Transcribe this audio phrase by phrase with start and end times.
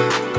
[0.00, 0.29] Bye.